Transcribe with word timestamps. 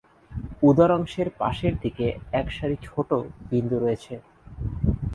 উদর 0.63 0.89
অংশের 0.97 1.27
পাশের 1.39 1.73
দিকে 1.83 2.05
এক 2.39 2.47
সারি 2.57 2.75
ছোট 2.87 3.09
বিন্দু 3.49 3.77
রয়েছে। 3.79 4.13